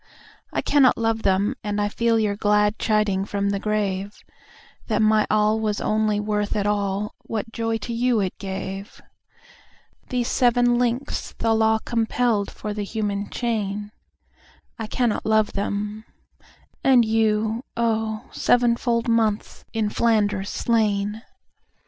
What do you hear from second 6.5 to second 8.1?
at all, whatJoy to